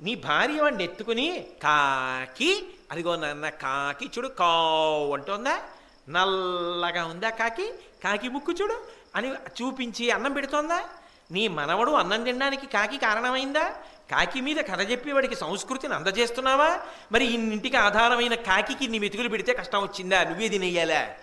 నీ 0.00 0.14
భార్య 0.14 0.60
వాడిని 0.60 0.84
ఎత్తుకుని 0.84 1.46
కాకి 1.62 2.66
అదిగో 2.92 3.16
నాన్న 3.16 3.48
కాకి 3.48 4.06
చూడు 4.06 4.28
కావు 4.28 5.14
అంటుందా? 5.14 5.60
నల్లగా 6.08 7.04
ఉందా 7.04 7.30
కాకి? 7.30 7.72
కాకి 8.04 8.28
ముక్కు 8.28 8.52
చూడు 8.52 8.76
అని 9.14 9.30
చూపించి 9.30 10.10
అన్నం 10.10 10.32
పెడుతోందా? 10.32 10.84
నీ 11.30 11.48
మనవడు 11.48 11.90
అన్నం 11.90 12.24
తినడానికి 12.24 12.66
కాకి 12.66 12.98
కారణమైందా? 12.98 13.74
కాకి 14.10 14.40
మీద 14.40 14.56
కథ 14.56 14.90
చెప్పి 14.90 15.12
వాడికి 15.12 15.34
సంస్కృతిని 15.34 15.94
అందజేస్తున్నావా? 15.94 16.80
మరి 17.12 17.24
ఇన్నింటికి 17.24 17.76
ఆధారమైన 17.76 18.34
కాకికి 18.34 18.88
నీ 18.88 18.98
మెతుకులు 18.98 19.28
పెడితే 19.28 19.54
కష్టం 19.54 19.82
వచ్చిందా? 19.82 20.24
నువ్వే 20.24 20.48
తినేయాలా? 20.48 21.14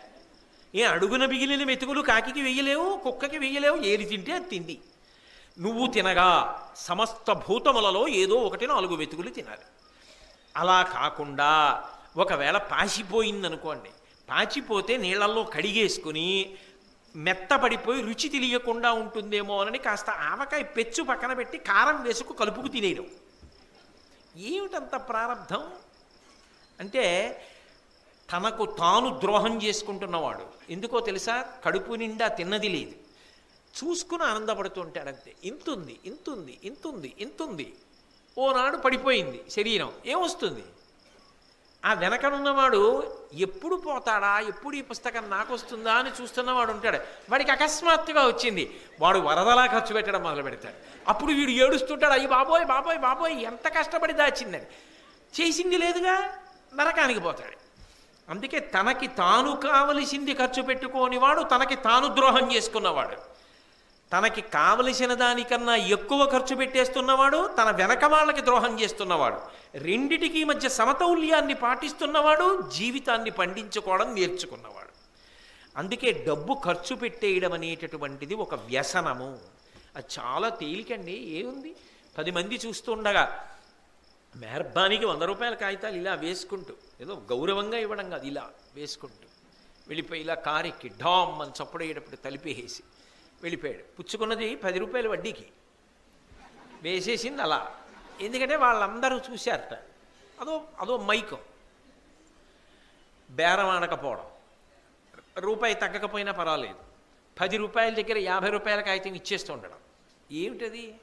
ఏ 0.76 0.84
అడుగున 0.84 1.26
మిగిలిన 1.26 1.64
మెతుకులు 1.64 2.02
కాకికి 2.02 2.42
వెయ్యలేవు 2.42 2.98
కుక్కకి 3.04 3.38
వెయ్యలేవు 3.38 3.78
ఏది 3.78 4.06
తింటే 4.06 4.34
అది 4.34 4.50
తింది 4.50 4.80
నువ్వు 5.60 5.88
తినగా 5.88 6.28
సమస్త 6.76 7.32
భూతములలో 7.32 8.08
ఏదో 8.08 8.36
ఒకటి 8.36 8.68
నాలుగు 8.68 8.96
వెతుకులు 8.96 9.30
తినాలి. 9.30 9.66
అలా 10.56 10.84
కాకుండా 10.84 11.50
ఒకవేళ 12.18 12.58
పాసిపోయిందనుకోండి 12.58 13.90
పాచిపోతే 14.30 14.98
నీళ్ళల్లో 14.98 15.44
కడిగేసుకుని 15.44 16.58
మెత్తపడిపోయి 17.16 18.02
రుచి 18.02 18.30
తెలియకుండా 18.30 18.92
ఉంటుందేమో 18.92 19.64
అని 19.64 19.78
కాస్త 19.78 20.10
ఆవకాయ 20.10 20.64
పెచ్చు 20.64 21.04
పక్కన 21.04 21.34
పెట్టి 21.34 21.58
కారం 21.58 22.04
వేసుకు 22.04 22.34
కలుపుకు 22.34 22.68
తినేయడం. 22.68 23.08
ఏమిటంత 24.38 24.96
ప్రారంధం 24.96 25.64
అంటే 26.80 27.06
తనకు 28.34 28.66
తాను 28.66 29.20
ద్రోహం 29.20 29.64
చేసుకుంటున్నవాడు. 29.64 30.46
ఎందుకో 30.70 31.00
తెలుసా? 31.00 31.46
కడుపు 31.66 31.94
నిండా 31.94 32.28
తిన్నది 32.28 32.70
లేదు. 32.70 32.92
చూసుకుని 33.84 34.24
ఆనందపడుతూ 34.24 34.82
ఉంటాడంతే 34.82 35.34
ఇంతుంది 35.44 36.00
ఇంతుంది 36.06 36.60
ఇంతుంది 36.64 37.14
ఇంతుంది. 37.20 37.74
ఓనాడు 38.38 38.78
పడిపోయింది 38.78 39.44
శరీరం. 39.50 39.92
ఏమొస్తుంది? 40.06 40.64
ఆ 41.86 41.94
వెనకనున్నవాడు 41.94 43.14
ఎప్పుడు 43.34 43.76
పోతాడా? 43.76 44.40
ఎప్పుడు 44.40 44.76
ఈ 44.76 44.82
పుస్తకం 44.82 45.30
నాకు 45.30 45.54
వస్తుందా 45.54 45.94
అని 45.94 46.12
చూస్తున్నవాడు 46.22 46.72
ఉంటాడు. 46.72 46.98
వాడికి 47.30 47.52
అకస్మాత్తుగా 47.52 48.28
వచ్చింది. 48.28 48.80
వాడు 49.00 49.20
వరదలా 49.20 49.66
ఖర్చు 49.66 49.94
పెట్టడం 49.94 50.24
మొదలు 50.24 50.44
పెడతాడు. 50.44 50.76
అప్పుడు 51.08 51.32
వీడు 51.32 51.52
ఏడుస్తుంటాడు 51.52 52.14
అయ్యి 52.14 52.28
బాబోయ్ 52.28 52.66
బాబోయ్ 52.66 52.98
బాబోయ్ 52.98 53.34
ఎంత 53.34 53.68
కష్టపడి 53.68 54.14
దాచిందని. 54.14 54.66
చేసింది 55.42 55.78
లేదుగా 55.78 56.38
నరకానికి 56.76 57.20
పోతాడు. 57.20 57.59
అందుకే 58.30 58.60
తనకి 58.60 59.08
తాను 59.08 59.56
కావలసింది 59.56 60.34
ఖర్చు 60.34 60.62
పెట్టుకోనివాడు 60.62 61.42
తనకి 61.42 61.76
తాను 61.76 62.16
ద్రోహం 62.16 62.56
చేసుకున్నవాడు. 62.56 63.16
తనకి 64.14 64.42
కావలసిన 64.42 65.14
దానికన్నా 65.14 65.76
ఎక్కువ 65.76 66.26
ఖర్చు 66.32 66.56
పెట్టేస్తున్నవాడు 66.56 67.50
తన 67.62 67.72
వెనక 67.72 68.06
వాళ్ళకి 68.06 68.42
ద్రోహం 68.42 68.80
చేస్తున్నవాడు. 68.80 69.40
రెండిటికి 69.76 70.44
మధ్య 70.44 70.70
సమతౌల్యాన్ని 70.70 71.54
పాటిస్తున్నవాడు 71.54 72.62
జీవితాన్ని 72.62 73.30
పండించుకోవడం 73.30 74.16
నేర్చుకున్నవాడు. 74.16 74.90
అందుకే 75.78 76.26
డబ్బు 76.28 76.62
ఖర్చు 76.66 76.96
పెట్టేయడం 76.96 77.54
అనేటటువంటిది 77.54 78.36
ఒక 78.36 78.56
వ్యసనము. 78.56 79.38
అది 79.96 80.06
చాలా 80.20 80.50
తేలికండి 80.50 81.12
ఏముంది? 81.12 81.76
పది 82.18 82.32
మంది 82.32 82.56
చూస్తుండగా 82.56 83.50
మెహర్బానికి 84.36 85.06
వంద 85.06 85.22
రూపాయల 85.22 85.54
కాగితాలు 85.54 85.96
ఇలా 85.96 86.14
వేసుకుంటూ 86.14 86.74
ఏదో 87.02 87.16
గౌరవంగా 87.16 87.78
ఇవ్వడం 87.78 88.10
కాదు 88.10 88.26
ఇలా 88.26 88.52
వేసుకుంటూ 88.76 89.30
వెళ్ళిపోయి 89.88 90.22
ఇలా 90.22 90.34
కారెక్కి 90.34 90.90
డామ్ 90.90 91.42
అని 91.42 91.64
చప్పుడయ్యేటప్పుడు 91.64 92.16
తలిపేసి 92.16 92.84
వెళ్ళిపోయాడు. 93.42 93.84
పుచ్చుకున్నది 93.84 94.56
పది 94.56 94.80
రూపాయల 94.80 95.08
వడ్డీకి. 95.08 95.48
వేసేసింది 96.82 97.42
అలా. 97.42 97.78
ఎందుకంటే 98.22 98.56
వాళ్ళందరూ 98.56 99.18
చూశారట. 99.18 99.74
అదో 100.42 100.64
అదో 100.80 100.98
మైకం. 100.98 101.38
బేరం 103.30 103.68
ఆడకపోవడం. 103.70 104.26
రూపాయి 105.38 105.74
తగ్గకపోయినా 105.74 106.32
పర్వాలేదు. 106.32 106.76
పది 107.40 107.58
రూపాయల 107.58 107.94
దగ్గర 107.94 108.18
యాభై 108.18 108.50
రూపాయల 108.50 108.82
కాగితం 108.82 109.16
ఇచ్చేస్తూ 109.16 109.54
ఉండడం. 109.54 109.78
ఏమిటది? 110.32 110.96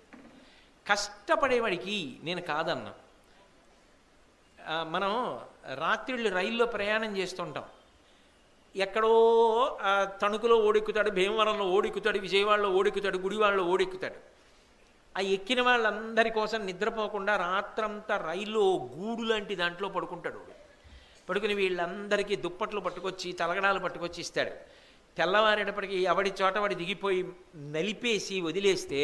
కష్టపడేవాడికి 0.88 2.18
నేను 2.22 2.42
కాదన్నా. 2.42 2.94
మనం 4.94 5.12
రాత్రిళ్ళు 5.82 6.30
రైల్లో 6.34 6.66
ప్రయాణం 6.66 7.10
చేస్తుంటాం. 7.16 7.66
ఎక్కడో 8.74 9.12
తణుకులో 10.22 10.56
ఓడెక్కుతాడు 10.68 11.10
భీమవరంలో 11.10 11.66
ఓడెక్కుతాడు 11.76 12.18
విజయవాడలో 12.18 12.70
ఓడెక్కుతాడు 12.78 13.18
గుడివాడలో 13.18 13.64
ఓడెక్కుతాడు. 13.64 14.18
ఆ 15.16 15.20
ఎక్కిన 15.36 15.60
వాళ్ళందరి 15.62 16.30
కోసం 16.30 16.60
నిద్రపోకుండా 16.66 17.36
రాత్రంతా 17.36 18.16
రైల్లో 18.30 18.64
గూడు 18.96 19.22
లాంటి 19.22 19.54
దాంట్లో 19.54 19.88
పడుకుంటాడు 19.88 20.40
పడుకుని 21.28 21.54
వీళ్ళందరికీ 21.54 22.36
దుప్పట్లు 22.36 22.80
పట్టుకొచ్చి 22.80 23.32
తలగడాలు 23.32 23.80
పట్టుకొచ్చి 23.84 24.20
ఇస్తాడు. 24.20 24.52
తెల్లవారేటప్పటికి 25.16 25.96
ఎవడి 26.02 26.30
చోట 26.42 26.56
వాడి 26.58 26.74
దిగిపోయి 26.74 27.20
నలిపేసి 27.56 28.36
వదిలేస్తే 28.40 29.00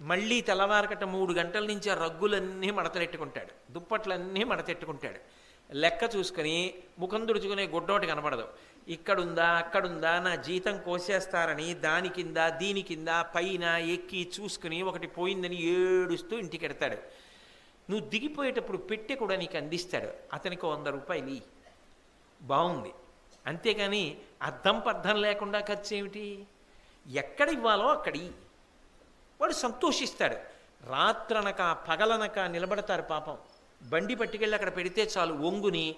మళ్ళీ 0.00 0.40
తెల్లవారకట 0.40 1.04
మూడు 1.04 1.32
గంటల 1.32 1.64
నుంచి 1.66 1.90
ఆ 1.90 1.94
రగ్గులన్నీ 1.94 2.70
మడతలెట్టుకుంటాడు. 2.70 3.72
దుప్పట్లన్నీ 3.72 4.44
మడతెట్టుకుంటాడు. 4.44 5.20
లెక్క 5.74 6.16
చూసుకొని 6.16 6.74
ముఖం 6.98 7.26
తుడుచుకునే 7.26 7.66
గుడ్డోటి 7.66 8.06
కనపడదు 8.06 8.48
ఇక్కడుందా 8.88 9.44
అక్కడుందా 9.44 10.18
నా 10.18 10.34
జీతం 10.34 10.78
కోసేస్తారని 10.78 11.74
దాని 11.74 12.08
కింద 12.08 12.36
దీని 12.36 12.82
కింద 12.82 13.08
పైన 13.08 13.64
ఎక్కి 13.64 14.32
చూసుకుని 14.40 14.82
ఒకటి 14.82 15.06
పోయిందని 15.06 15.58
ఏడుస్తూ 15.62 16.38
ఇంటికి 16.38 16.64
ఎడతాడు 16.64 16.98
నువ్వు 17.90 18.08
దిగిపోయేటప్పుడు 18.08 18.78
పెట్టె 18.78 19.14
కూడా 19.14 19.36
నీకు 19.36 19.56
అందిస్తాడు. 19.56 20.10
అతనికి 20.32 20.66
వంద 20.66 20.86
రూపాయలు 20.86 21.36
బాగుంది 22.40 22.92
అంతేకాని 23.46 24.16
అర్థం 24.42 24.80
పర్థం 24.80 25.16
లేకుండా 25.22 25.60
ఖర్చు 25.60 25.96
ఏమిటి 25.96 26.46
ఎక్కడ 27.06 27.48
ఇవ్వాలో 27.48 27.86
అక్కడి 27.86 28.30
వాడు 29.40 29.52
సంతోషిస్తాడు. 29.52 30.36
రాత్రనక 30.86 31.72
పగలనక 31.88 32.38
నిలబడతారు 32.38 33.02
పాపం. 33.02 33.38
బండి 33.82 34.14
పట్టుకెళ్ళి 34.14 34.54
అక్కడ 34.54 34.76
పెడితే 34.76 35.02
చాలు 35.02 35.34
ఒంగుని 35.34 35.96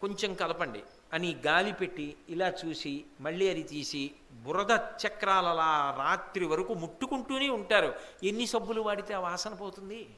కొంచెం 0.00 0.34
కలపండి 0.34 0.82
అని 1.12 1.40
గాలి 1.46 1.72
పెట్టి 1.72 2.16
ఇలా 2.28 2.52
చూసి 2.64 3.04
మళ్ళీ 3.20 3.50
అది 3.50 3.62
తీసి 3.62 4.10
బురద 4.32 4.70
చక్రాలలా 4.70 5.94
రాత్రి 5.98 6.44
వరకు 6.44 6.74
ముట్టుకుంటూనే 6.74 7.48
ఉంటారు. 7.48 7.94
ఎన్ని 8.24 8.46
సబ్బులు 8.46 8.80
వాడితే 8.80 9.14
ఆ 9.14 9.18
వాసన 9.18 9.54
పోతుంది? 9.54 10.08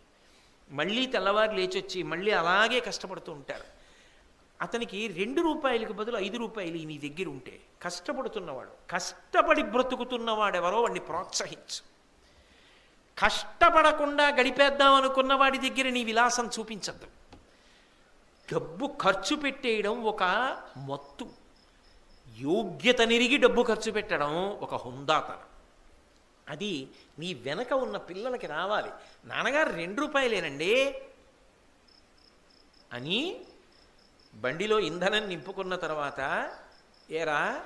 మళ్ళీ 0.71 1.07
తెల్లవారు 1.07 1.53
లేచొచ్చి 1.53 2.03
మళ్ళీ 2.03 2.31
అలాగే 2.31 2.81
కష్టపడుతూ 2.81 3.33
ఉంటారు. 3.33 3.65
అతనికి 4.61 5.07
రెండు 5.07 5.41
రూపాయలకు 5.41 5.93
బదులు 5.93 6.19
ఐదు 6.19 6.37
రూపాయలు 6.37 6.87
నీ 6.87 6.99
దగ్గర 6.99 7.29
ఉంటే 7.29 7.61
కష్టపడుతున్నవాడు 7.83 8.71
కష్టపడి 8.91 9.63
బ్రతుకుతున్నవాడెవరో 9.63 10.81
వాడిని 10.81 11.01
ప్రోత్సహించు. 11.01 11.92
కష్టపడకుండా 13.23 14.29
గడిపేద్దాం 14.29 14.95
అనుకున్న 14.95 15.35
వాడి 15.35 15.59
దగ్గర 15.59 15.89
నీ 15.89 16.05
విలాసం 16.05 16.51
చూపించద్దు. 16.59 17.07
డబ్బు 18.53 18.87
ఖర్చు 19.01 19.37
పెట్టేయడం 19.37 20.05
ఒక 20.05 20.23
మత్తు. 20.77 21.31
యోగ్యత 22.39 23.01
నిరిగి 23.03 23.37
డబ్బు 23.37 23.63
ఖర్చు 23.63 23.93
పెట్టడం 23.93 24.51
ఒక 24.51 24.75
హుందాతనం. 24.75 25.39
అది 26.49 26.89
నీ 27.19 27.35
వెనక 27.35 27.73
ఉన్న 27.73 27.97
పిల్లలకి 27.97 28.47
రావాలి. 28.47 28.91
నాన్నగారు 29.25 29.73
రెండు 29.73 30.01
రూపాయలేనండి 30.01 31.03
అని 32.93 33.41
బండిలో 34.35 34.81
ఇంధనం 34.81 35.29
నింపుకున్న 35.29 35.77
తర్వాత 35.77 36.51
ఏరా 37.11 37.61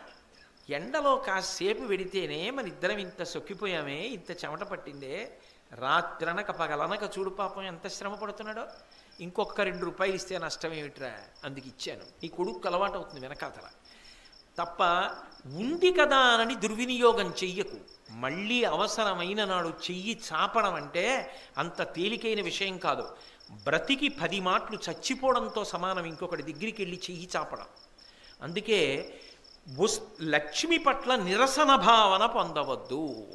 ఎండలో 0.70 1.16
కాసేపు 1.16 1.82
వెడితేనే 1.82 2.50
మన 2.50 2.66
ఇద్దరం 2.66 2.98
ఇంత 2.98 3.22
సొక్కిపోయామే 3.22 4.00
ఇంత 4.00 4.44
చెమట 4.44 4.62
పట్టిందే 4.62 5.38
రాత్రనక 5.74 6.50
పగలనక 6.50 7.18
చూడు 7.18 7.31
పాపం 7.31 7.62
ఎంత 7.62 7.88
శ్రమ 7.88 8.14
పడుతున్నాడో. 8.14 8.66
ఇంకొక 9.20 9.61
రెండు 9.61 9.85
రూపాయలు 9.85 10.14
ఇస్తే 10.14 10.38
నష్టం 10.38 10.72
ఏమిట్రా? 10.72 11.12
అందుకు 11.44 11.66
ఇచ్చాను. 11.66 12.00
నీ 12.00 12.29
కొడుకు 12.29 12.62
అలవాటు 12.66 12.92
అవుతుంది 12.92 13.20
వెనకాతల. 13.20 13.68
తప్ప 14.59 14.83
ఉంది 15.46 15.92
కదా 15.92 16.16
అని 16.16 16.55
దుర్వినియోగం 16.55 17.35
చెయ్యకు. 17.44 17.76
మళ్ళీ 18.11 18.64
అవసరమైన 18.64 19.44
నాడు 19.44 19.68
చెయ్యి 19.68 20.20
చాపడం 20.33 20.74
అంటే 20.74 21.33
అంత 21.59 21.83
తేలికైన 21.83 22.42
విషయం 22.42 22.79
కాదు. 22.79 23.16
బ్రతికి 23.64 24.09
పది 24.09 24.40
మాటలు 24.40 24.79
చచ్చిపోవడంతో 24.90 25.64
సమానం 25.64 26.05
ఇంకొకటి 26.05 26.42
దగ్గరికి 26.42 26.83
వెళ్ళి 26.83 27.00
చెయ్యి 27.11 27.29
చాపడం. 27.37 27.64
అందుకే 28.42 29.12
లక్ష్మి 30.22 30.79
పట్ల 30.79 31.16
నిరసన 31.16 31.76
భావన 31.76 32.26
పొందవద్దు. 32.26 33.29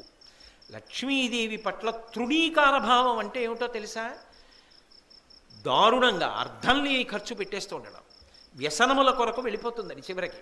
లక్ష్మీదేవి 0.73 1.57
పట్ల 1.57 1.89
తృణీకార 1.89 2.77
భావం 2.77 3.17
అంటే 3.17 3.43
ఏమిటో 3.43 3.67
తెలుసా? 3.67 4.12
దారుణంగా 5.62 6.27
అర్థం 6.27 6.86
లేని 6.86 7.03
ఖర్చు 7.03 7.36
పెట్టేస్తూ 7.36 7.75
ఉండడం. 7.75 8.01
వ్యసనముల 8.55 9.12
కొరకు 9.12 9.41
వెళ్ళిపోతుందని 9.41 10.01
చివరికి. 10.01 10.38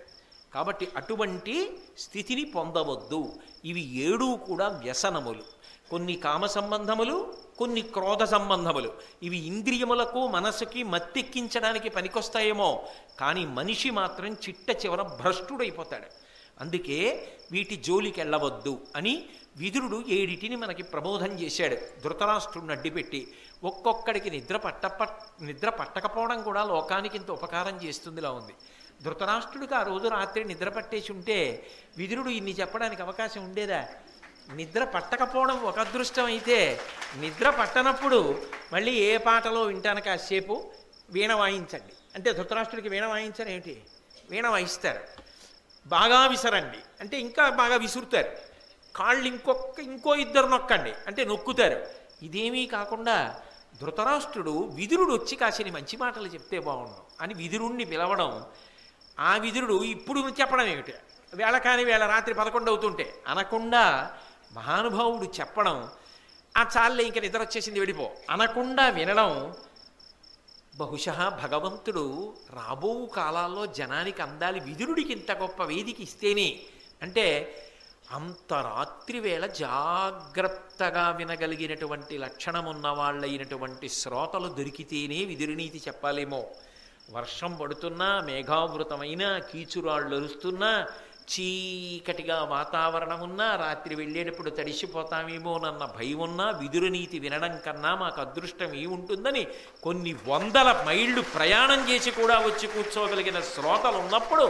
కాబట్టి 0.54 0.88
అటువంటి 0.96 1.78
స్థితిని 1.98 2.44
పొందవద్దు. 2.44 3.32
ఇవి 3.64 3.80
ఏడూ 3.80 4.36
కూడా 4.36 4.68
వ్యసనములు. 4.68 5.42
కొన్ని 5.90 6.16
కామ 6.16 6.46
సంబంధములు 6.46 7.34
కొన్ని 7.58 7.82
క్రోధ 7.82 8.24
సంబంధములు. 8.24 8.92
ఇవి 9.22 9.36
ఇంద్రియములకు 9.36 10.28
మనసుకి 10.28 10.82
మత్తెక్కించడానికి 10.82 11.88
పనికొస్తాయేమో. 11.88 12.88
కానీ 13.20 13.46
మనిషి 13.46 13.90
మాత్రం 13.90 14.34
చిట్ట 14.34 14.70
చివర 14.84 15.02
భ్రష్టుడైపోతాడు. 15.02 16.29
అందుకే 16.60 16.98
వీటి 17.52 17.76
జోలికి 17.76 18.20
వెళ్ళవద్దు 18.20 18.80
అని 18.96 19.28
విదురుడు 19.56 20.04
ఏడిటిని 20.08 20.56
మనకి 20.56 20.82
ప్రబోధం 20.82 21.40
చేశాడు. 21.40 21.76
ధృతరాష్ట్రుడిని 22.00 22.72
అడ్డిపెట్టి 22.72 23.28
ఒక్కొక్కడికి 23.64 24.30
నిద్ర 24.30 24.56
పట్ట 24.56 24.86
నిద్ర 25.42 25.68
పట్టకపోవడం 25.68 26.42
కూడా 26.42 26.64
లోకానికి 26.64 27.16
ఇంత 27.16 27.30
ఉపకారం 27.30 27.76
చేస్తుందిలా 27.84 28.30
ఉంది. 28.30 28.54
ధృతరాష్ట్రుడికి 29.02 29.74
ఆ 29.74 29.82
రోజు 29.82 30.08
రాత్రి 30.08 30.44
నిద్ర 30.44 30.68
పట్టేసి 30.68 31.12
ఉంటే 31.12 31.66
విదురుడు 31.96 32.28
ఇన్ని 32.28 32.52
చెప్పడానికి 32.52 33.02
అవకాశం 33.02 33.44
ఉండేదా? 33.44 33.88
నిద్ర 34.54 34.84
పట్టకపోవడం 34.84 35.62
ఒక 35.62 35.78
అదృష్టం 35.78 36.24
అయితే 36.24 36.80
నిద్ర 37.16 37.50
పట్టనప్పుడు 37.50 38.42
మళ్ళీ 38.72 38.92
ఏ 38.92 39.16
పాటలో 39.16 39.62
వింటాను 39.62 40.00
కాసేపు? 40.00 40.70
వీణ 41.10 41.32
వాయించండి. 41.32 41.92
అంటే 42.14 42.32
ధృతరాష్ట్రుడికి 42.32 42.88
వీణ 42.88 43.06
వాయించని 43.06 43.52
ఏమిటి 43.52 43.82
వీణ 44.30 44.48
వాయిస్తారు. 44.48 45.29
బాగా 45.86 46.26
విసరండి. 46.26 46.78
అంటే 47.00 47.20
ఇంకా 47.20 47.50
బాగా 47.50 47.76
విసురుతారు. 47.76 48.28
కాళ్ళు 48.96 49.26
ఇంకొక 49.26 49.80
ఇంకో 49.80 50.14
ఇద్దరు 50.14 50.46
నొక్కండి. 50.46 50.92
అంటే 51.06 51.24
నొక్కుతారు. 51.24 51.86
ఇదేమీ 52.22 52.66
కాకుండా 52.66 53.40
ధృతరాష్ట్రుడు 53.80 54.70
విదురుడు 54.74 55.14
వచ్చి 55.14 55.36
కాసిని 55.36 55.70
మంచి 55.70 55.96
మాటలు 55.96 56.26
చెప్తే 56.26 56.58
బాగుండు 56.58 57.22
అని 57.22 57.34
విదురుణ్ణి 57.34 57.84
పిలవడం 57.84 58.44
ఆ 59.20 59.36
విదురుడు 59.36 59.82
ఇప్పుడు 59.82 60.20
చెప్పడం 60.20 60.66
ఏమిటి? 60.66 60.94
వేళ 61.34 61.58
కాని 61.58 61.84
వేళ 61.84 62.06
రాత్రి 62.06 62.34
పదకొండు 62.34 62.70
అవుతుంటే 62.70 63.14
అనకుండా 63.28 64.14
మహానుభావుడు 64.52 65.40
చెప్పడం 65.40 65.90
ఆ 66.56 66.66
చాలే 66.76 67.04
ఇంక 67.04 67.18
నిద్ర 67.18 67.40
వచ్చేసింది 67.40 67.80
వెళ్ళిపో. 67.80 68.10
అనకుండా 68.30 68.88
వినడం 68.88 69.54
బహుశా 70.80 71.40
భగవంతుడు 71.44 72.32
రాబో 72.50 73.06
కాలాల్లో 73.06 73.66
జనానికి 73.66 74.22
అందాలి 74.22 74.60
విదురుడికి 74.60 75.12
ఇంత 75.12 75.32
గొప్ప 75.32 75.64
వేదిక 75.64 76.00
ఇస్తేనే. 76.00 76.60
అంటే 77.02 77.26
అంత 78.10 78.52
రాత్రి 78.52 79.20
వేళ 79.20 79.46
జాగ్రత్తగా 79.46 81.10
వినగలిగినటువంటి 81.10 82.18
లక్షణం 82.18 82.64
ఉన్న 82.64 82.88
వాళ్ళైనటువంటి 82.88 83.88
శ్రోతలు 83.88 84.48
దొరికితేనే 84.48 85.24
విదురునీతి 85.24 85.82
చెప్పాలేమో. 85.86 86.44
వర్షం 87.10 87.54
పడుతున్నా 87.54 88.20
మేఘావృతమైన 88.20 89.38
కీచురాళ్ళు 89.38 90.16
అరుస్తున్నా 90.16 90.86
చీకటిగా 91.30 92.44
వాతావరణం 92.44 93.20
ఉన్నా 93.20 93.56
రాత్రి 93.56 93.94
వెళ్ళేటప్పుడు 93.94 94.50
తడిసిపోతామేమోనన్న 94.50 95.84
భయం 95.98 96.18
ఉన్నా 96.18 96.50
విదురునీతి 96.50 97.18
వినడం 97.18 97.60
కన్నా 97.66 97.94
మాకు 97.94 98.20
అదృష్టం 98.20 98.74
ఏముంటుందని 98.74 99.46
కొన్ని 99.82 100.16
వందల 100.26 100.84
మైళ్ళు 100.86 101.22
ప్రయాణం 101.34 101.90
చేసి 101.90 102.10
కూడా 102.10 102.38
వచ్చి 102.38 102.66
కూర్చోగలిగిన 102.66 103.40
శ్రోతలు 103.40 103.98
ఉన్నప్పుడు 103.98 104.46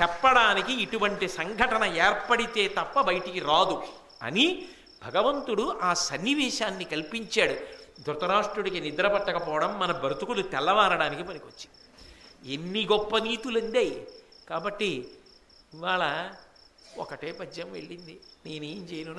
చెప్పడానికి 0.00 0.72
ఇటువంటి 0.82 1.28
సంఘటన 1.28 1.84
ఏర్పడితే 1.84 2.68
తప్ప 2.68 3.00
బయటికి 3.00 3.40
రాదు 3.40 3.76
అని 4.22 4.46
భగవంతుడు 5.04 5.78
ఆ 5.82 5.94
సన్నివేశాన్ని 5.94 6.84
కల్పించాడు. 6.84 7.56
ధృతరాష్ట్రుడికి 8.02 8.80
నిద్ర 8.80 9.08
పట్టకపోవడం 9.08 9.78
మన 9.78 9.92
బ్రతుకులు 9.92 10.42
తెల్లవారడానికి 10.42 11.22
పనికొచ్చి 11.22 11.66
ఎన్ని 12.52 12.86
గొప్ప 12.86 13.18
నీతులు 13.18 13.58
అందాయి 13.58 14.06
కాబట్టి 14.48 15.08
ఇవాళ 15.74 16.04
ఒకటే 16.98 17.32
పద్యం 17.32 17.72
వెళ్ళింది. 17.72 18.20
నేనేం 18.46 18.80
చేయను 18.84 19.14